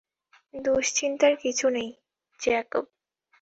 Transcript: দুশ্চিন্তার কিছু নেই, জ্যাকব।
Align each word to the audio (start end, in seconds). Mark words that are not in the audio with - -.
দুশ্চিন্তার 0.53 1.33
কিছু 1.35 1.65
নেই, 1.69 1.89
জ্যাকব। 2.39 2.83